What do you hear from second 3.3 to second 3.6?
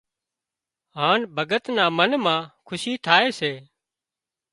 سي